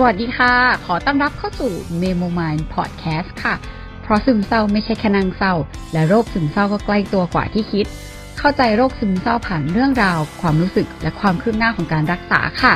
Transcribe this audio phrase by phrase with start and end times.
[0.00, 0.54] สวัสดีค่ะ
[0.86, 3.54] ขอต้อนรับเข้าสู่ Memo Mind Podcast ค่ะ
[4.02, 5.54] เพราะซึมเศร้าไม่ใช่แค่นางเศร้า
[5.92, 7.86] และโรคซึมเศร้าก็ใกล้ตัวกว่าที่คิด
[8.38, 12.74] เข้าใจโรคซึมเศร้าผ่านเรื่องราว ความรู้สึกและความคืบหน้าของการรักษาค่ะ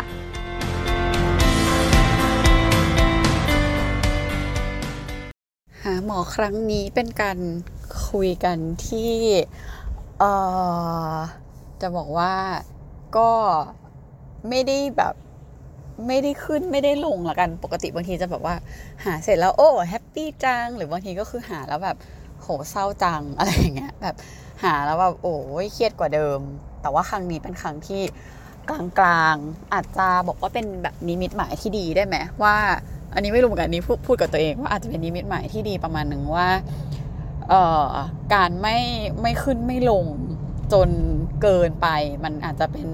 [5.83, 7.39] หาหมอครั้งนี้เป็นการ
[8.09, 9.13] คุยกันที่
[10.19, 10.33] เอ่
[11.13, 11.17] อ
[11.81, 12.35] จะบอกว่า
[13.17, 13.31] ก็
[14.49, 15.15] ไม่ได้แบบ
[16.07, 18.55] ไม่ได้ขึ้นไม่ได้ลงละกันปกติบางทีจะแบบว่า
[19.05, 21.97] หาเสร็จแล้วโอ้แฮปปี้จังหรือบางทีก็คือหาแล้วแบบ
[22.43, 24.15] โหเศร้าจังอะไรอย่างเงี้ยแบบ
[24.65, 26.39] หาแล้วแบบโอ้ยเครียดกว่าเดิม
[26.83, 28.03] แต่ว่าครั้งนี้เป็นครั้งที่
[28.99, 32.57] กลางๆอาจจะบอกว่าเป็นแบบนิมิตหมายที่ดีได้ไหมว่า
[33.15, 36.49] อันนี้ไม่รู้เหมือนกันนี้พูดพูดกับตัวเองว่าอาจจะเป็นนิมิตหมายที่ดีประมาณหนึ่งว่า
[37.49, 37.91] เอ่อ
[38.35, 38.79] การไม่
[39.23, 40.05] ไม่ขึ้นไม่ลง
[40.73, 40.89] จน
[41.43, 41.89] เกินไป
[42.25, 42.89] มันอาจจะเป็น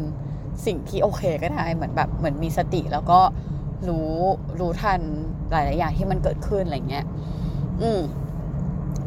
[0.66, 3.20] สิ่งที่โอเคก็ได้เหมือนแบบเหมือนมีสติแล้วก็
[3.88, 4.12] รู้
[4.60, 5.00] รู้ทัน
[5.50, 7.04] หลาย ๆ อย่างที่มันเกิดขึ้นอะไรเงี้ย
[7.82, 8.00] อืม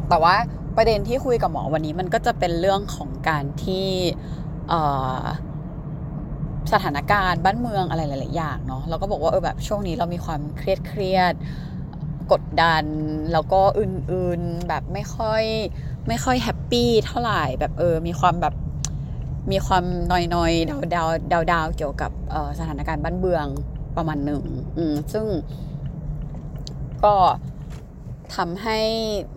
[0.08, 0.34] แต่ว่า
[0.76, 3.88] ประเด็นที่คุยกับหมอวันนี้มันก็จะเป็นเรื่องของการที่
[6.72, 11.34] สถานการณ์บ้านเมืองอะไรหลาย ๆ อย่างเนาะเราก็บอกว่าเออแบบช่วงนี้เรามีความเครียดเครียด
[12.32, 12.84] กดดัน
[13.32, 15.42] แล้วก็อื่น ๆ แบบไม่ค่อย
[16.08, 18.54] ไม่ค่อย happy เท่าไหร่แบบเออ มีความแบบ
[19.50, 22.10] มีความนอยนอยดาวดาวดาวดาวเกี่ยวกับ
[22.58, 23.46] สถานการณ์บ้านเมือง
[23.96, 24.42] ประมาณหนึ่ง
[25.12, 25.26] ซึ่ง
[27.04, 27.14] ก็
[28.36, 28.80] ทำให้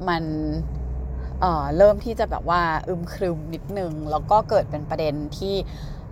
[0.09, 1.43] มัน
[1.77, 5.55] เริ่มที่จะแบบว่าอึมครึมนิดนึง แล้วก็เกิดเป็นประเด็นที่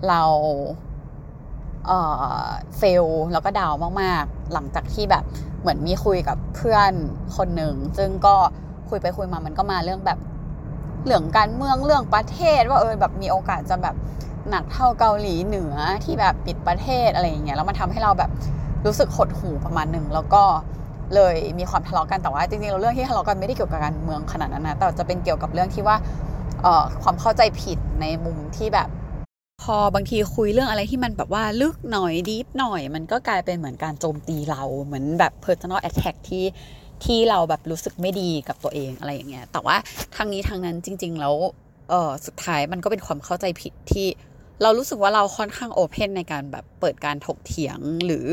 [0.08, 0.22] เรา
[2.78, 5.24] เฟลแล้วก็ดาวมากๆ หลังจากที่แบบ
[5.60, 6.92] เหมือนมีคุยกับเพื่อน
[7.38, 8.36] คนหนึ่ง ซึ่งก็
[8.90, 10.20] คุยไปคุยมามันก็มาเรื่องแบบ
[11.06, 13.96] เรื่องการเมืองเรื่องประเทศ ว่าเออแบบมีโอกาสจะแบบ
[14.50, 15.74] หนักเท่าเกาหลีเหนือ
[16.04, 18.32] ที่แบบปิดประเทศอะไรอย่างเงี้ยแล้วมันทาให้เราแบบ
[18.86, 20.44] รู้สึกหดหู่ประมาณหนึ่งแล้วก็
[21.16, 25.96] เลยมีความทะเลาะกันแต่ว่าจริงๆเราเรื่องที่ทะเลาะกันไม่ได้เกี่ยวกับการเมืองขนาดนั้นนะแต่จะเป็นเกี่ยวกับเรื่องที่ว่า
[27.04, 28.90] ความเข้าใจผิดในมุมที่แบบ
[29.64, 36.44] พอบางทีคุยเรื่องอะไรที่มันแบบว่าลึกหน่อยดีฟหน่อย มันก็กลายเป็นเหมือนการโจมตีเราเหมือนแบบ personal attack ที่
[37.06, 39.76] ที่เราแบบรู้สึกไม่ดีกับตัวเองอะไรอย่างเงี้ยแต่ว่า
[40.16, 41.36] ทางนี้ทางนั้นจริง ๆ แล้ว
[41.90, 44.08] เออสุดท้ายมันก็เป็นความเข้าใจผิดที่
[44.62, 48.28] เรารู้สึกว่าเราค่อนข้างโอเพนในการแบบเปิดการถกเถียงหรือ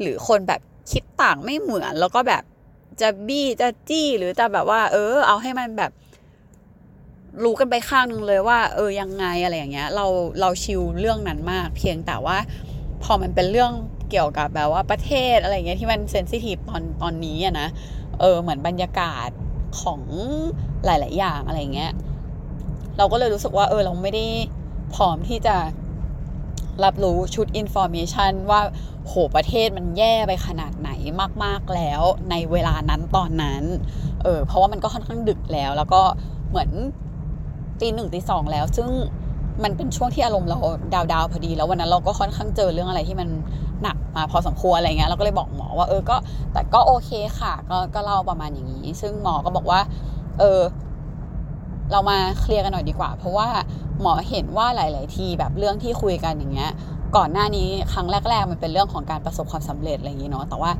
[0.00, 0.60] หรือคนแบบ
[0.90, 2.42] คิดต่างไม่เหมือน แล้วก็แบบ
[3.00, 5.92] จะบี้จะจี้หรือจะแบบว่า เออ เอาให้มันแบบ
[7.44, 10.06] รู้กันไปข้างนึงเลยว่า เออยังไงอะไรอย่างเงี้ย เรา
[10.40, 12.36] เรา chill เรื่องนั้นมาก เพียงแต่ว่า
[13.02, 13.72] พอมันเป็นเรื่อง
[14.10, 17.68] เกี่ยวกับแบบว่าประเทศอะไรเงี้ยที่มัน sensitive ตอนตอนนี้อะนะ
[18.20, 19.28] เออเหมือนบรรยากาศ
[19.80, 20.00] ของ
[20.84, 21.92] หลาย ๆ อย่างอะไรเงี้ย
[22.98, 24.26] เราก็เลยรู้สึกว่าเออเราไม่ได้
[24.94, 25.56] พร้อมที่จะ
[26.84, 28.60] รับรู้ชุด information ว่า
[29.06, 30.90] โหประเทศมันแย่ไปขนาดไหน
[31.44, 33.64] มาก ๆ แล้วในเวลานั้นตอนนั้น
[34.22, 36.02] เออเพราะว่ามันก็ค่อนข้างดึกแล้ว แล้วก็
[36.50, 36.70] เหมือน
[37.80, 38.90] ตีหนึ่งตีสองแล้ว ซึ่ง
[39.62, 40.58] มันเป็นช่วงที่อารมณ์เรา
[40.94, 43.28] ดาวดาวพอดี แล้ววันนั้นเราก็ค่อนข้างเจอเรื่องอะไรที่มัน
[43.82, 46.16] หนักมาพอสมควรอะไรเงี้ยเราก็เลยบอกหมอว่าเออก็
[46.52, 47.10] แต่ก็โอเค
[47.40, 49.80] ค่ะ ก็ก็เล่าประมาณอย่างนี้ ซึ่งหมอก็บอกว่า
[50.38, 50.60] เออ
[51.92, 53.48] เรามาเคลียร์กันหน่อยดีกว่า เพราะว่า
[54.00, 56.70] หมอเห็นว่าหลาย ๆ ทีแบบเรื่องที่คุยกันอย่างเงี้ย
[57.16, 60.70] ก่อนหน้านี้ครั้งแรก ๆ มันเป็นเรื่องของการประสบความสำเร็จอะไรอย่างนี้เนาะแต่ว่า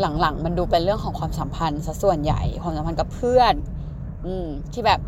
[0.00, 3.54] หลัง ๆ มันดูเป็นเรื่องของความสัมพันธ์ซะส่วนใหญ่ความสัมพันธ์กับเพื่อน
[4.26, 5.00] อืมที่แบบ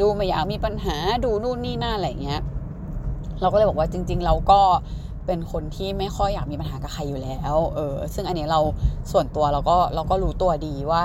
[0.00, 2.40] ดูไม่อยากมีปัญหาดูนู่นนี่นั่นอะไรเงี้ย
[3.40, 4.60] เราก็เลยบอกว่าจริง ๆ เราก็
[5.26, 8.60] เป็นคนที่ไม่ค่อยอยากมีปัญหากับใครอยู่แล้ว เออ ซึ่งอันนี้เรา
[9.12, 11.02] ส่วนตัวเราก็เราก็รู้ตัวดีว่า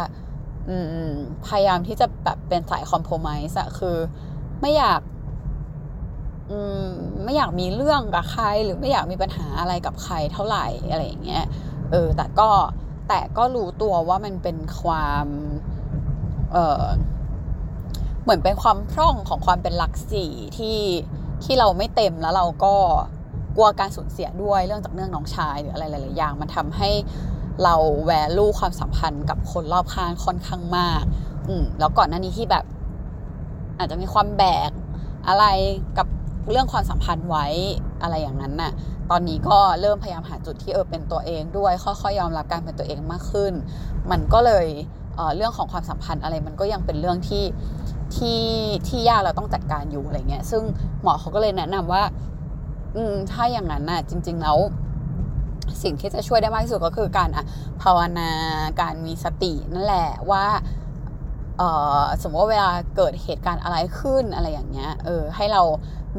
[0.69, 0.75] อื
[1.07, 1.11] ม
[1.47, 3.97] พยายามที่จะแบบเป็นสายคอมโพมิส์อะคือ
[4.61, 5.01] ไม่อยาก
[6.51, 6.87] อืม
[7.23, 11.43] ไม่อยากมีเรื่องกับใคร หรือไม่อยากมีปัญหาอะไรกับใครเท่าไหร่อะไรอย่างเงี้ย
[11.91, 12.49] เออ แต่ก็
[13.09, 15.25] แต่ก็รู้ตัวว่ามันเป็นความ
[16.53, 16.85] เออ
[18.23, 20.77] เหมือนเป็นความพร่องของความเป็นลักสี่ที่
[21.43, 22.73] ที่เราไม่เต็มแล้วเราก็
[23.55, 26.89] กลัวการสูญเสียด้วยเรื่องจากเรื่องน้องชายหรืออะไรหลายๆอย่าง มันทำให้
[27.63, 27.75] เรา
[28.05, 31.03] แวลูความสัมพันธ์กับคนรอบข้างค่อนข้างมาก
[31.47, 32.65] อืมแล้วก่อนหน้านี้ที่แบบ
[33.77, 34.71] อาจจะมีความแบก
[35.27, 35.45] อะไร
[35.97, 36.07] กับ
[36.51, 37.45] เรื่องความสัมพันธ์ไว้
[38.01, 38.71] อะไรอย่างนั้นน่ะ
[39.11, 43.53] ตอนนี้ก็เริ่มพยายามหาจุดที่เออเป็นตัวเองด้วย ค่อยๆยอมรับการเป็นตัวเองมากขึ้น
[44.11, 44.67] มันก็เลย
[45.15, 47.43] เเรื่องของความสัมพันธ์อะไรมันก็ยังเป็นเรื่องที่
[48.15, 48.41] ที่
[48.87, 50.63] ที่ยากเราต้องจัดการอยู่อะไรเงี้ย ซึ่ง
[51.01, 52.03] หมอเขาก็เลยแนะนำว่า
[52.95, 54.57] อืมถ้าอย่างนั้นน่ะ จริง ๆ แล้ว
[55.83, 57.45] สิ่งที่จะช่วยได้มากที่สุดก็คือการอะ
[57.81, 58.29] ภาวนา
[58.81, 60.45] การมีสตินั่นแหละว่า
[61.57, 61.63] เอ
[61.99, 65.61] อสมมติว่าเวลาเกิดเหตุการณ์อะไรขึ้นอะไรอย่างเงี้ย เออ ให้เรา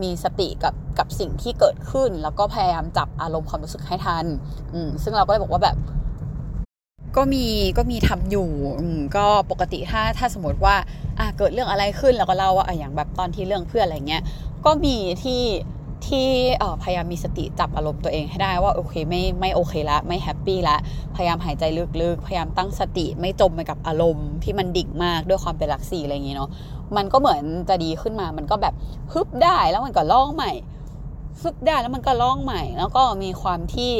[0.02, 4.26] มีสติกับกับสิ่งที่เกิดขึ้น แล้วก็พยายามจับอารมณ์ความรู้สึกให้ทัน
[4.74, 5.76] อืมซึ่งเราก็เลยบอกว่าแบบ
[7.16, 7.44] ก็มี
[7.78, 8.50] ก็มีทำอยู่
[9.16, 10.74] ก็ปกติถ้าถ้าสมมติว่า
[11.18, 14.22] อะเกิดเรื่องอะไรขึ้นแล้วก็เล่าว่าอย่างแบบตอนที่เรื่องเพื่อนอะไรเงี้ย
[14.64, 15.42] ก็มีที่
[16.06, 16.28] ที่
[16.82, 20.76] พยายามมีสติจับอารมณ์ตัวเองให้ได้ว่าโอเคไม่ไม่โอเคละไม่แฮปปี้ละ
[21.16, 21.64] พยายามหายใจ
[22.02, 26.50] ลึกๆ พยายามตั้งสติไม่จมไปกับอารมณ์ที่มันดิ่งมากด้วยความเป็นลักษีอะไรอย่างเงี้เนาะ
[26.96, 28.74] มันก็เหมือนจะดีขึ้นมามันก็แบบ
[29.12, 30.52] ฮึบได้แล้วมันก็ล่องใหม่
[31.40, 33.92] ฮึบได้แล้วมันก็ล่องใหม่ แล้วก็มีความที่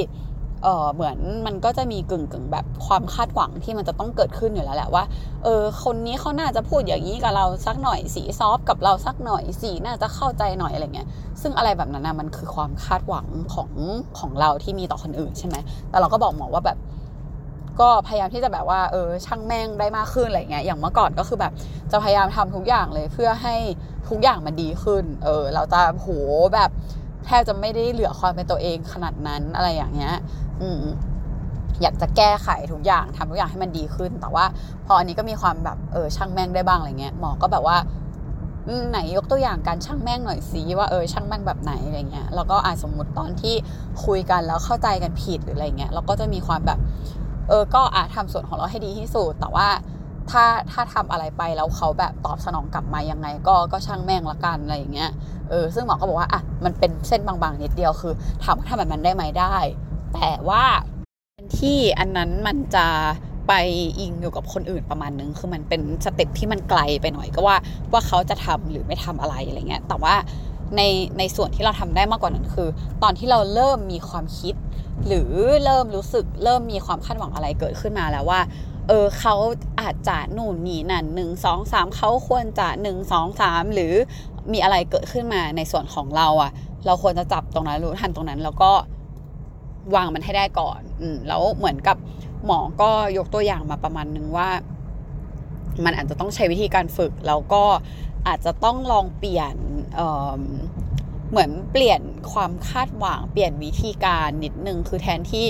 [0.65, 5.05] เออเหมือนมันก็จะมีกึ่งกึ่งแบบความคาดหวังที่มันจะต้องเกิดขึ้นอยู่แล้วแหละว่า
[5.45, 11.09] เออคนนี้เขาน่าจะพูดอย่างนี้กับเราสักหน่อยสีซอฟกับเราสักหน่อยสีน่าจะเข้าใจหน่อยอะไรเงี้ย
[11.43, 13.71] ซึ่งอะไรแบบนั้นนะมันคือความคาดหวังของ
[14.19, 15.57] ของเราที่มีต่อคนอื่นใช่ไหม
[15.91, 16.79] แต่เราก็บอกหมอว่าแบบ
[17.81, 21.53] ก็พยายามที่จะแบบว่าเออช่างแม่งได้มากขึ้นอะไรเงี้ยอย่างเมื่อก่อนก็คือแบบ
[21.93, 23.57] จะพยายามทำทุกอย่างเลยเพื่อให้
[24.09, 26.09] ทุกอย่างมันดีขึ้น เออ เราจะโห
[26.55, 26.71] แบบ
[27.27, 30.15] แทบจะไม่ได้เหลือความเป็นตัวเองขนาดนั้นอะไรอย่างเงี้ย
[30.63, 30.85] อืม
[31.83, 34.45] อยากจะแก้ไขทุกอย่างทำทุกอย่างให้มันดีขึ้น แต่ว่า
[34.87, 37.77] พออันนี้ก็มีความแบบเออช่างแม่งได้บ้างอะไรเงี้ยหมอก็แบบว่า
[38.91, 43.55] ไหนยกตัวอย่างการช่างแม่งหน่อยสิว่าเออช่างแม่งแบบไหนอะไรเงี้ยแล้วก็อาจสมมติตอนที่
[44.05, 46.79] คุยกันแล้วเข้าใจกันผิดหรืออะไรเงี้ยเราก็จะมีความแบบ
[47.49, 49.69] เออก็อาจทำส่วนของเราให้ดีที่สุดแต่ว่า
[50.31, 55.11] ถ้าถ้าทำอะไรไปแล้วเขาแบบตอบสนองกลับมายังไง ก็ก็ช่างแม่งละกันอะไรอย่างเงี้ย
[55.51, 58.13] เออซึ่งหมอก็บอกว่าอะมันเป็นเส้นบางๆนิดเดียวคือ
[58.43, 59.55] ถามว่าทำแบบนั้นได้ไหมได้
[60.15, 60.65] แต่ว่า
[61.57, 62.87] ที่อันนั้นมันจะ
[63.49, 63.53] ไป
[64.01, 67.57] อิงอยู่กับคนอื่นประมาณนึง คือมันเป็นสเต็ปที่มันไกลไปหน่อยก็ว่า
[67.93, 70.15] ว่าเขาจะทำหรือไม่ทำอะไรอะไรเงี้ย แต่ว่า
[70.77, 70.83] ใน
[71.19, 72.69] ในส่วนที่เราทำได้มากกว่านั้นคือ
[73.03, 74.55] ตอนที่เราเริ่มมีความคิด
[75.07, 75.31] หรือ
[75.65, 78.41] เริ่มรู้สึกเริ่มมีความคาดหวังอะไรเกิดขึ้นมาแล้วว่า
[78.89, 79.35] เออเขา
[79.81, 83.93] อาจจะหนูนนี่นั่นหนึ่งสองสามเขาควรจะหนึ่งสองสามหรือ
[84.53, 86.51] มีอะไรเกิดขึ้นมาในส่วนของเราอะ่ะ
[86.87, 88.71] เราควรจะจับตรงนั้นรู้ทันตรงนั้นแล้วก็
[89.95, 91.97] วางมันให้ได้ก่อนอืแล้วเหมือนกับ
[92.47, 94.49] หมอก็ยกตัวอย่างมาประมาณนึงว่า
[95.85, 97.65] มันอาจจะต้องใช้วิธีการฝึก แล้วก็
[98.29, 99.55] อาจจะต้องลองเปลี่ยน
[99.95, 102.01] เเหมือนเปลี่ยน
[102.33, 105.45] ความคาดหวังเปลี่ยนวิธีการนิดนึงคือแทนที่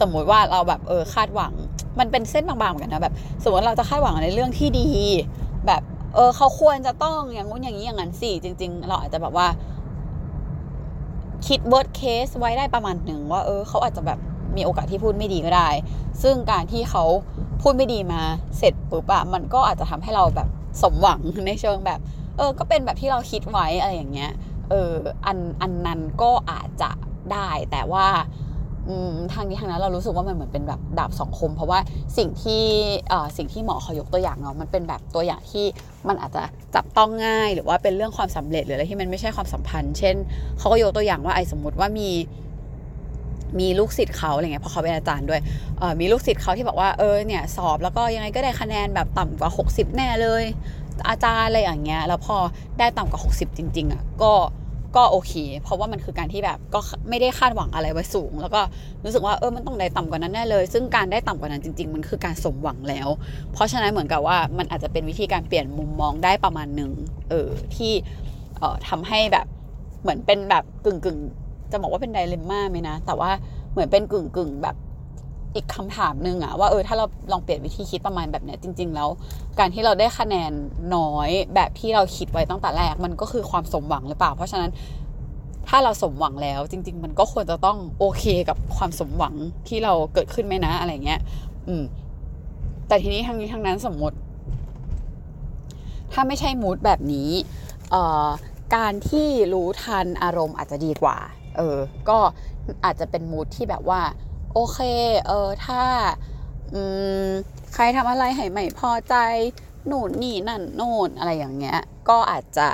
[0.00, 1.52] สมมุติว่าเราแบบเออคาดหวัง
[1.98, 4.88] มันเป็นเส้นบางๆเหมือนกันนะแบบสมมติเราจะคาดหวังในเรื่องที่ดี
[5.66, 5.82] แบบ
[6.14, 9.46] เออเขาควรจะต้องอย่างงู้นอย่างนี้อย่างนั้นสิจริง ๆ เราอาจจะแบบว่า
[11.46, 14.18] คิด worst case ไว้ได้ประมาณหนึ่งว่าเออเขาอาจจะแบบ
[14.56, 15.68] มีโอกาสที่พูดไม่ดีก็ได้
[16.22, 17.04] ซึ่งการที่เขา
[17.62, 18.22] พูดไม่ดีมา
[18.58, 20.48] เสร็จปุ๊บอะมันก็อาจจะทำให้เราแบบ
[20.82, 22.00] สมหวังในเชิงแบบ
[22.36, 24.32] เออ ก็เป็นแบบที่เราคิดไว้อะไรอย่างเงี้ย
[24.70, 24.92] เออ
[25.26, 26.90] อันอันนั้นก็อาจจะ
[27.32, 28.06] ได้แต่ว่า
[29.32, 31.78] ทางนี้ทางนั้นเรารู้สึกว่ามันเหมือนเป็นแบบดาบสองคม เพราะว่า
[32.18, 32.64] สิ่งที่
[33.36, 35.64] สิ่งที่หมอเขายกตัวอย่างเนาะมันเป็นแบบตัวอย่างที่
[36.08, 36.42] มันอาจจะ
[36.74, 40.16] จับต้องง่าย หรือว่าเป็นเรื่องความสำเร็จหรืออะไรที่มันไม่ใช่ความสัมพันธ์ เช่น
[40.58, 42.10] เขาก็ยกตัวอย่างว่าไอ้สมมติว่ามี
[43.60, 45.40] มีลูกศิษย์เขาอะไรเงี้ยเพราะเขาเป็นอาจารย์ด้วย
[46.00, 50.44] มีลูกศิษย์เขาที่บอกว่าเออเนี่ยสอบแล้วก็ยังไงก็ได้คะแนนแบบต่ำกว่า 60 แน่เลย
[51.08, 52.36] อาจารย์อะไรอย่างเงี้ยแล้วพอ
[52.78, 54.32] ได้ต่ำกว่า 60 จริง ๆอะก็
[54.96, 55.32] ก็โอเค
[55.62, 58.60] เพราะว่ามันคือการที่แบบก็ไม่ได้คาดหวังอะไรไว้สูง แล้วก็
[59.04, 63.08] รู้สึกว่าเออมันต้องได้ต่ำกว่านั้นแน่เลย ซึ่งการได้ต่ำกว่านั้นจริง ๆ มันคือการสมหวังแล้ว
[63.52, 66.90] เพราะฉะนั้นเหมือนกับว่ามันอาจจะเป็นวิธีการเปลี่ยนมุมมองได้ประมาณหนึ่ง
[67.30, 67.92] เออที่
[68.58, 69.46] เอ่อทำให้แบบ
[70.02, 71.18] เหมือนเป็นแบบกึ่งกึ่ง
[71.72, 73.30] จะบอกว่าเป็นไดเลม่าไหมนะ แต่ว่า
[73.72, 74.76] เหมือนเป็นกึ่งกึ่งแบบ
[75.54, 79.08] อีกคำถามหนึ่งอะว่าเออถ้าเราลองเปลี่ยนวิธีคิดประมาณแบบเนี้ยจริง ๆ แล้ว
[79.58, 80.52] การที่เราได้คะแนน
[80.96, 84.70] น้อยแบบที่เราคิดไว้ตั้งแต่แรกมันก็คือความสมหวังหรือเปล่า เพราะฉะนั้น
[85.68, 89.34] ถ้าเราสมหวังแล้ว จริง ๆ มันก็ควรจะต้องโอเคกับความสมหวัง
[89.68, 91.20] ที่เราเกิดขึ้นไหมนะอะไรเงี้ย
[91.68, 91.82] อืม
[92.88, 94.16] แต่ทีนี้ทางนี้ทางนั้นสมมติ
[96.12, 97.30] ถ้าไม่ใช่มูดแบบนี้
[97.90, 98.26] เอ่อ
[98.76, 101.16] การที่รู้ทันอารมณ์อาจจะดีกว่า
[101.56, 101.76] เออ
[102.08, 102.18] ก็
[102.84, 104.00] อาจจะเป็นมูดที่แบบว่า
[104.54, 104.78] โอเค
[105.26, 105.82] เออถ้า
[106.74, 106.82] อื
[107.26, 107.30] ม
[107.74, 109.14] ใครทำอะไรให้ไม่พอใจ
[109.86, 112.68] หนูนนี่นั่นโน่นอะไรอย่างเงี้ย ก็อาจจะ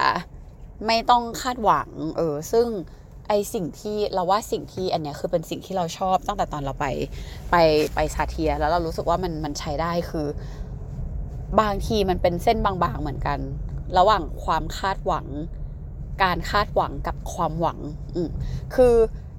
[0.86, 2.66] ไม่ต้องคาดหวัง เออ ซึ่ง
[3.28, 6.86] ไอสิ่งที่เราว่าสิ่งที่อันเนี้ยคือเป็นสิ่งที่เราชอบตั้งแต่ตอนเราไป
[7.50, 7.56] ไป
[7.94, 10.26] ไปซาเทีย แล้วเรารู้สึกว่ามันมันใช้ได้คือ
[11.60, 13.38] บางทีมันเป็นเส้นบางๆเหมือนกัน
[13.98, 15.26] ระหว่างความคาดหวัง
[16.22, 17.78] การคาดหวังกับความหวัง
[18.14, 18.22] อื
[18.74, 18.94] คือ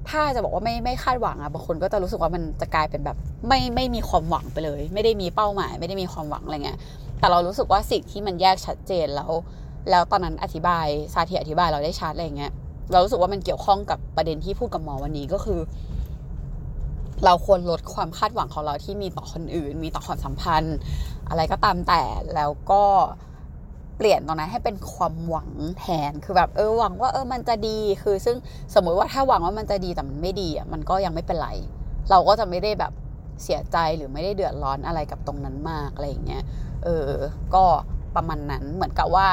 [0.09, 6.79] ถ้าจะบอกว่าไม่ไม่คาดหวังอะบางคนก็จะรู้สึกว่ามันจะกลายเป็นแบบไม่ไม่มีความหวังไปเลย ไม่ได้มีเป้าหมาย ไม่ได้มีความหวังอะไรเงี้ย
[7.19, 9.31] แต่เรารู้สึกว่าสิ่งที่มันแยกชัดเจนแล้ว
[9.89, 12.51] แล้วตอนนั้นอธิบายซาเทียอธิบายเราได้ชัดอะไรเงี้ย
[12.91, 15.59] เรารู้สึกว่ามันเกี่ยวข้องกับประเด็นที่พูดกับหมอวันนี้ก็คือ
[17.25, 20.77] เราควรลดความคาดหวังของเราที่มีต่อคนอื่น มีต่อความสัมพันธ์
[21.29, 22.01] อะไรก็ตามแต่
[22.35, 22.83] แล้วก็
[23.97, 28.37] เปลี่ยนตรงนั้นให้เป็นความหวังแทน คือแบบเออหวังว่าเออมันจะดี คือซึ่ง
[28.75, 31.49] สมมุติว่าถ้าหวังว่ามันจะดีแต่มันไม่ดีอะมันก็ยังไม่เป็นไร
[32.09, 32.93] เราก็จะไม่ได้แบบ
[33.43, 36.43] เสียใจหรือไม่ได้เดือดร้อนอะไรกับตรงนั้นมากอะไรอย่างเงี้ย
[36.83, 37.09] เออ
[37.55, 37.63] ก็
[38.15, 39.27] ประมาณนั้น เหมือนกับว่า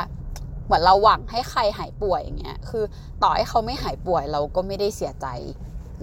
[0.67, 2.85] เหมือนเราหวังให้ใครหายป่วยอย่างเงี้ย คือ
[3.23, 5.27] ต่อให้เขาไม่หายป่วยเราก็ไม่ได้เสียใจ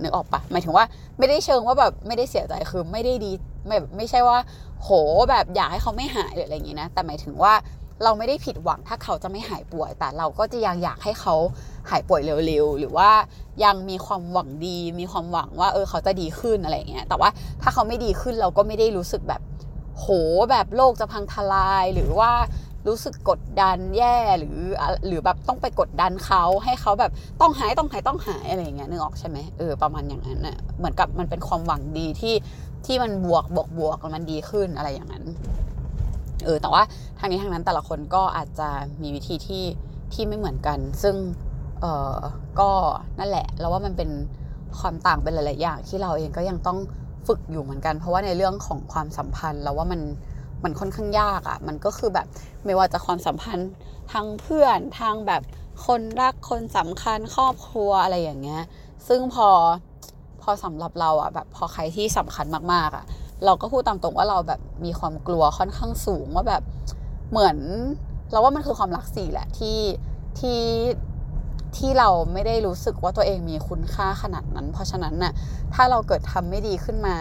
[0.02, 0.86] นึกออกปะหมายถึงว่า
[1.18, 3.32] ไม่ได้เชิงว่าแบบไม่ได้เสียใจคือไม่ได้ดี
[3.68, 4.38] ไม่ไม่ใช่ว่า
[4.82, 4.90] โห
[5.30, 7.54] แบบอยากให้เขาไม่หายหรืออะไรอย่างงี้นะ แต่หมายถึงว่า
[8.04, 11.36] เราไม่ได้ผิดหวังถ้าเขาจะไม่หายป่วย แต่เราก็จะยังอยากให้เขา
[11.90, 13.10] หายป่วยเร็วๆ หรือว่า
[13.64, 17.30] ยังมีความหวังดี มีความหวังว่าเออเขาจะดีขึ้นอะไรเงี้ย แต่ว่า
[17.62, 19.42] ถ้าเขาไม่ดีขึ้นเราก็ไม่ได้รู้สึกแบบ
[19.98, 20.08] โห
[20.52, 22.32] แบบโลกจะพังทลายหรือว่า
[22.88, 24.58] รู้สึกกดดันแย่หรือ
[25.08, 32.36] หรือแบบต้องไปกดดันเขาให้เขาแบบต้องหายต้องหายต้องหายอะไรอย่างเงี้ยนึกออกใช่ไหมเออประมาณอย่างนั้นน่ะเหมือนกับมันเป็นความหวังดีที่
[32.86, 35.24] ที่มันบวกบวกบวกมันดีขึ้นอะไรอย่างนั้น
[36.46, 36.84] เออแต่ว่า
[37.20, 38.70] ทางนี้ทางนั้นแต่ละคนก็อาจจะ
[39.02, 39.66] มีวิธีที่
[40.14, 41.16] ที่ไม่เหมือนกัน ซึ่ง
[41.82, 42.16] เออ
[42.60, 42.70] ก็
[43.20, 44.10] นั่นแหละแล้วว่ามันเป็น
[44.80, 46.80] ความต่างเป็นหลาย ๆ อย่างที่เราเองก็ยังต้อง
[47.28, 50.02] ฝึกอยู่เหมือนกัน เพราะว่าในเรื่องของความสัมพันธ์เราว่ามัน
[50.64, 52.28] มันค่อนข้างยากอะ่ะ มันก็คือแบบ
[52.66, 53.70] ไม่ว่าจะความสัมพันธ์
[54.12, 55.42] ทางเพื่อนทางแบบ
[55.86, 58.62] คนรักคนสำคัญครอบครัวอะไรอย่างเงี้ย
[59.08, 59.50] ซึ่งพอ
[60.42, 63.06] พอสำหรับเราอะ่ะแบบพอใครที่สำคัญมากๆอะ่ะ
[63.46, 66.64] เราก็พูดตามตรงว่าเราแบบมีความกลัวค่อนข้างสูงว่าแบบ
[67.32, 67.58] เหมือน
[68.32, 69.80] เราว่ามันคือความรักสี่แหละที่
[70.40, 70.62] ที่
[71.78, 75.34] ที่เราไม่ได้รู้สึกว่าตัวเองมีคุณค่าขนาดนั้น เพราะฉะนั้นน่ะ
[75.74, 77.16] ถ้าเราเกิดทำไม่ดีขึ้นมา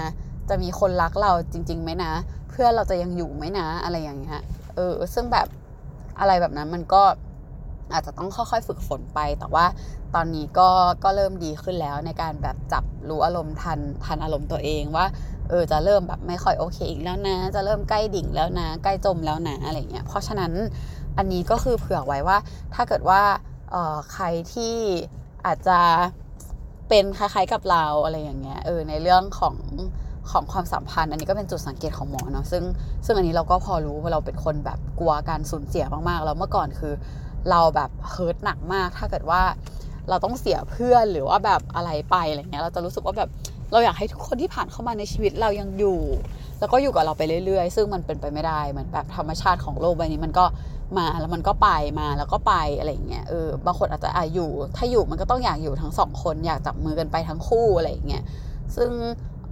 [0.48, 2.12] จะมีคนรักเราจริงๆไหมนะ
[2.48, 4.40] เพื่อเราจะยังอยู่ไหมนะอะไรอย่างเงี้ย
[4.74, 5.46] เออซึ่งแบบ
[6.20, 7.02] อะไรแบบนั้นมันก็
[7.92, 9.64] อาจจะต้องค่อยๆฝึกฝนไป แต่ว่า
[10.14, 10.68] ตอนนี้ก็
[11.04, 15.06] ก็เริ่มดีขึ้นแล้วในการแบบจับรู้อารมณ์ทันทันอารมณ์ตัวเองว่า
[15.50, 20.52] เออจะเริ่มแบบไม่ค่อยโอเคอีกแล้วนะ จะเริ่มใกล้ดิ่งแล้วนะ ใกล้จมแล้วนะอะไรเงี้ยเพราะฉะนั้น
[21.18, 22.36] อันนี้ก็คือเผื่อไว้ว่า
[22.74, 23.22] ถ้าเกิดว่า
[23.70, 24.74] เออใครที่
[25.46, 25.78] อาจจะ
[26.88, 29.56] เป็นคล้ายๆกับเราอะไรอย่างเงี้ยเออในเรื่องของ
[30.30, 32.64] ของความสัมพันธ์ อันนี้ก็เป็นจุดสังเกตของหมอเนาะซึ่ง
[33.04, 36.94] ซึ่งอันนี้เราก็พอรู้ว่าเราเป็นคนแบบกลัวการสูญเสียมากๆแล้วเมื่อก่อนคือ
[37.50, 39.42] เราแบบเฮิร์ตหนักมาก ถ้าเกิดว่า
[40.08, 43.30] เราต้องเสียเพื่อนหรือว่าแบบอะไรไปอะไรเงี้ยเราจะรู้สึกว่าแบบ
[43.72, 46.00] เราอยากให้ทุกคนที่ผ่านเข้ามาในชีวิตเรายังอยู่
[46.60, 50.44] แล้วก็อยู่กับเราไปเรื่อยๆ ซึ่งมันเป็นไปไม่ได้เหมือนแบบธรรมชาติของโลกใบนี้มันก็
[50.98, 51.68] มาแล้วมันก็ไป
[52.00, 58.22] มาแล้วก็ไปอะไรเงี้ยเออบางคนอาจจะอาอยู่ ถ้าอยู่มันก็ต้องอยากอยู่ทั้งสองคนอยากจับมือกันไปทั้งคู่อะไรเงี้ย
[58.76, 58.90] ซึ่ง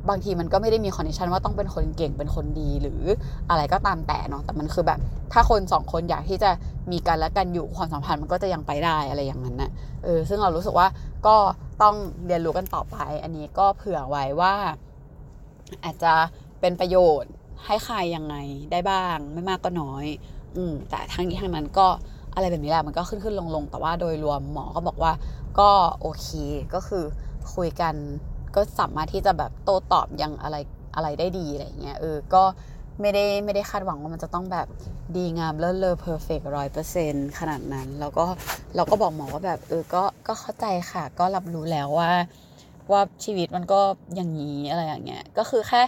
[0.08, 3.02] บางทีมันก็ไม่ได้มี condition ว่าต้องเป็นคนเก่งเป็นคนดีหรือ
[3.50, 4.98] อะไรก็ตามแต่เนาะแต่มันคือแบบ
[5.32, 6.50] ถ้าคนสองคนอยากที่จะ
[6.90, 9.70] มีกันและกันอยู่ความสัมพันธ์มันก็จะยังไปได้อะไรอย่างนั้นนะ
[10.04, 10.88] เออซึ่งเรารู้สึกว่า
[11.26, 11.36] ก็
[11.82, 11.94] ต้อง
[12.26, 14.54] เรียนรู้กันต่อไป อันนี้ก็เผื่อไว้ว่า
[15.84, 16.12] อาจจะ
[16.60, 17.32] เป็นประโยชน์
[17.66, 18.36] ให้ใครยังไง
[18.72, 20.06] ได้บ้าง ไม่มากก็น้อย
[20.56, 21.86] อืมแต่ทั้งนี้ทั้งนั้นก็
[22.34, 25.12] อะไรแบบนี้แหละมันก็ขึ้นขึ้นลงลงแต่ว่าโดยรวมหมอก็บอกว่า
[25.58, 26.28] ก็โอเค
[26.74, 27.04] ก็คือ
[27.54, 27.94] คุยกัน
[28.58, 30.56] ก็สามารถที่จะแบบโต้ตอบยังอะไร
[30.94, 32.42] อะไรได้ดีอะไรเงี้ยเออก็
[33.00, 34.66] ไม่ได้ไม่ได้คาดหวังว่ามันจะต้องแบบ
[35.16, 38.24] ดีงามเลิศเลอ perfect ร้อยเปอร์เซ็นต์ขนาดนั้น แล้วก็
[38.76, 42.10] เราก็บอกหมอว่าแบบเออก็ก็เข้าใจค่ะ ก็รับรู้แล้วว่า
[42.90, 43.80] ว่าชีวิตมันก็
[44.14, 45.82] อย่างนี้อะไรอย่างเงี้ยก็คือแค่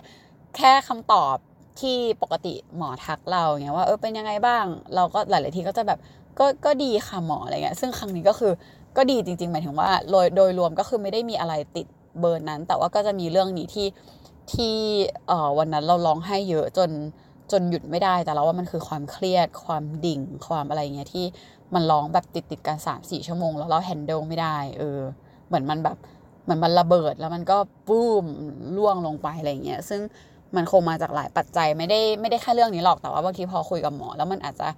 [0.56, 1.36] แค่คำตอบ
[1.80, 5.98] ที่ปกติหมอทักเราเงี้ยว่าเออเป็นยังไงบ้าง เราก็หลาย ๆ ทีก็จะแบบ
[6.38, 8.52] ก็ก็ดีค่ะหมออะไรเงี้ยซึ่งครั้งนี้ก็คือ
[8.96, 11.86] ก็ดีจริง ๆ หมายถึงว่าโดยโดยรวมก็คือไม่ได้มีอะไรติด
[12.18, 13.86] เบอร์นั้น แต่ว่าก็จะมีเรื่องนี้ที่
[14.52, 14.74] ที่
[15.58, 16.90] วันนั้นเราร้องไห้เยอะจน
[17.52, 21.26] จนหยุดไม่ได้แต่เราว่ามันคือความเครียด ความดิ่ง ความอะไรเงี้ยที่
[21.74, 25.00] มันร้องแบบติดติดกันสามสี่ชั่วโมง แล้วเราแฮนเดิลไม่ได้เออ
[25.48, 25.96] เหมือนมันแบบ
[26.44, 27.56] เหมือนมันระเบิดแล้วมันก็
[27.88, 28.26] ปุ้ม
[28.76, 30.00] ร่วงลงไปอะไรเงี้ยซึ่ง
[30.56, 34.68] มันคงมาจากหลายปัจจัยไม่ได้ไม่ได้แค่เรื่องนี้หรอกแต่ว่าบางทีพอคุยกับหมอ แล้วมันอาจจะ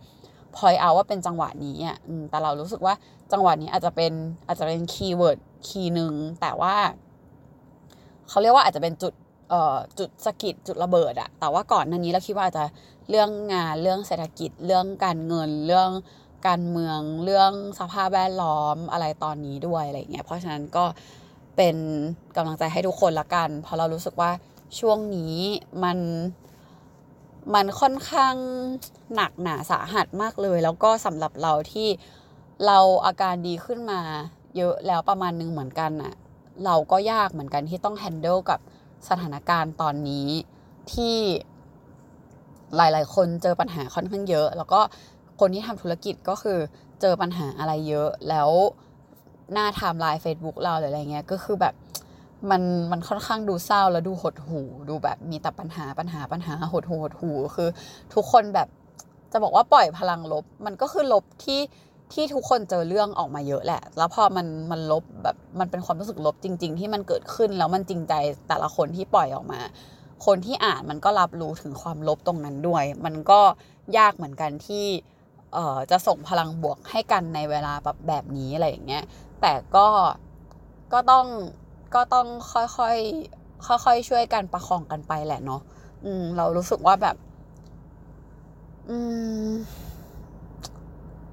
[0.56, 1.96] พอยเอาว่าเป็นจังหวะนี้อะ
[2.30, 2.94] แต่เรารู้สึกว่า
[3.32, 4.12] จังหวะนี้อาจจะเป็น
[4.46, 6.74] อาจจะเป็น keyword key หนึ่งแต่ว่า
[8.32, 9.12] เขาเรียกว่าอาจจะเป็นจุด
[9.50, 12.64] เอ่อจุดสะกิดจุดระเบิดอะแต่ว่าก่อนหน้านี้เราคิดว่าอาจจะ
[13.10, 15.90] เรื่องงานเรื่องเศรษฐกิจเรื่องการเงินเรื่อง
[16.48, 20.84] การเมืองเรื่องสภาพแวดล้อมอะไรตอนนี้ด้วยอะไรเงี้ยเพราะฉะนั้นก็
[21.56, 21.76] เป็น
[22.36, 24.30] กำลังใจให้ทุกคนละกัน เพราะเรารู้สึกว่า
[24.78, 25.36] ช่วงนี้
[25.84, 25.98] มัน
[27.54, 28.34] มันค่อนข้าง
[29.14, 31.88] หนักหนาสาหัสมากเลย แล้วก็สำหรับเราที่
[32.66, 34.00] เราอาการดีขึ้นมา
[34.56, 36.14] เยอะแล้วประมาณนึงเหมือนกันอะ
[36.64, 38.60] เราก็ยากเหมือนกันที่ต้องแฮนเดิลกับ
[39.08, 40.28] สถานการณ์ตอนนี้
[40.92, 41.16] ที่
[42.76, 44.80] หลาย ๆ คนเจอปัญหาค่อนข้างเยอะ แล้วก็
[45.40, 46.58] คนที่ทำธุรกิจก็คือ
[47.00, 48.50] เจอปัญหาอะไรเยอะแล้ว
[49.52, 51.74] หน้า timeline Facebook เราหรืออะไรเงี้ยก็คือแบบ
[52.50, 57.68] มันมันค่อนข้างดูเศร้าแล้วดูหดหู่ดูแบบมีแต่ปัญหาปัญหาปัญหาหดหู่หดหู่คือ
[58.14, 58.68] ทุกคนแบบ
[59.32, 61.60] จะบอกว่าปล่อยพลังลบ มันก็คือลบที่
[62.12, 68.14] ที่ทุกคนเจอเรื่องออกมาเยอะแหละ แล้วพอมันมันลบแบบมันเป็นความรู้สึกลบจริง ๆ ที่มันเกิดขึ้นแล้วมันจริงใจ
[68.48, 69.60] แต่ละคนที่ปล่อยออกมา
[70.26, 73.40] คนที่อ่านมันก็รับรู้ถึงความลบตรงนั้นด้วย มันก็
[73.98, 74.86] ยากเหมือนกันที่
[75.52, 79.04] เอ่อจะส่งพลังบวกให้กันในเวลาแบบแบบนี้อะไรอย่างเงี้ย
[79.40, 79.88] แต่ก็
[80.92, 81.26] ก็ต้อง
[81.94, 85.60] ก็ต้องค่อยๆค่อยๆช่วยกันประคองกันไปแหละเนาะ
[86.04, 87.16] อืมเรารู้สึกว่าแบบ
[88.88, 88.96] อื
[89.50, 89.52] ม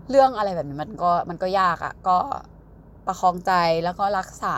[0.10, 2.18] เรื่องอะไรแบบนี้มันก็มันก็ยากอะ่ะ ก็
[3.06, 4.58] ประคองใจแล้วก็รักษา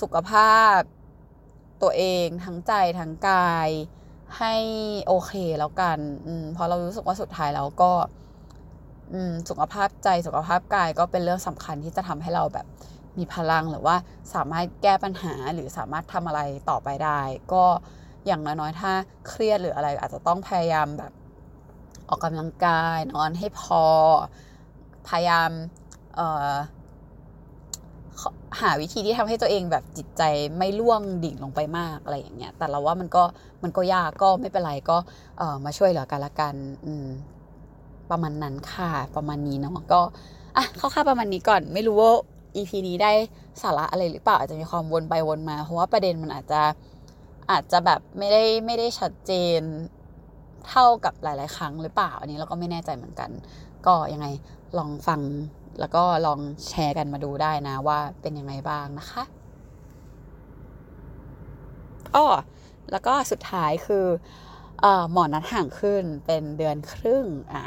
[0.00, 0.78] สุขภาพ
[1.82, 3.68] ตัวเองทั้งใจทั้งกาย
[4.38, 4.54] ให้
[5.06, 7.92] โอเคแล้วกันอืมเพราะเรารู้สึกว่าสุดท้ายแล้วก็
[9.12, 12.66] อืมสุขภาพใจสุขภาพกายก็เป็นเรื่องสำคัญที่จะทำให้เราแบบ
[13.18, 13.96] มีพลังหรือว่า
[14.34, 16.40] สามารถแก้ปัญหาหรือสามารถทำอะไร
[16.70, 17.20] ต่อไปได้
[17.52, 17.64] ก็
[18.26, 18.92] อย่างน้อยๆถ้า
[19.28, 21.12] เครียดหรืออะไรอาจจะต้องพยายามแบบ
[22.10, 23.82] ออกกำลังกาย นอนให้พอ
[25.08, 25.50] พยายาม
[28.60, 30.22] หาวิธีที่ทำให้ตัวเองแบบจิตใจ
[30.58, 33.22] ไม่ล่วงดิ่งลงไปมากอะไรอย่างเงี้ย แต่เราว่ามันก็
[33.62, 34.96] มันก็ยากก็ไม่เป็นไรก็
[35.38, 37.06] เออมาช่วยเหลือกันละกันอืม
[38.10, 40.00] ประมาณนั้นค่ะประมาณนี้เนาะก็
[40.56, 42.12] อะเข้าค่าประมาณนี้ก่อนไม่รู้ว่า
[42.56, 43.12] EP นี้ได้
[43.62, 46.62] สาระอะไรหรือเปล่าอาจจะมีความวนไปวนมา เพราะว่าประเด็นมันอาจจะ
[47.50, 49.60] อาจจะแบบไม่ได้ไม่ได้ชัดเจน
[50.68, 53.30] เท่ากับหลาย ๆ ครั้งหรือเปล่า อันนี้เราก็ไม่แน่ใจเหมือนกัน
[53.86, 54.26] ก็ยังไง
[54.78, 55.20] ลองฟัง
[55.80, 59.22] แล้วก็ลองแชร์กันมาดูได้นะว่าเป็นยังไงบ้างนะคะ
[62.14, 62.26] อ้อ
[62.90, 64.06] แล้วก็สุดท้ายคือ
[64.84, 67.62] อหมอนัดห่างขึ้นเป็นเดือนครึ่งอ่า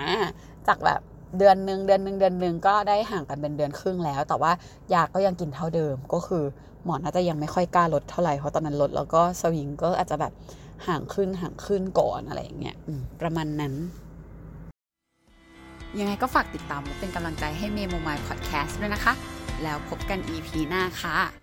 [0.68, 1.02] จากแบบ
[1.38, 4.52] เดือนหนึ่งเดือนหนึ่งเดือนหนึ่งก็ได้ห่างกันเป็นเดือนครึ่งแล้ว แต่ว่า
[4.94, 6.44] ยาก็ยังกินเท่าเดิมก็คือ
[6.86, 10.32] หมอน่าจะยังไม่ค่อยกล้าลดเท่าไหร่เพราะตอนนั้นลดแล้วก็สวิงก็อาจจะแบบ
[10.88, 12.76] ห่างขึ้นห่างขึ้นก่อนอะไรอย่างเงี้ย
[13.22, 13.74] ประมาณนั้น
[16.00, 19.14] ยังไงก็ฝากติดตามและเป็นกำลังใจให้เมโมมายพอดแคสต์ด้วยนะคะ
[19.64, 21.43] แล้วพบกัน EP หน้าค่ะ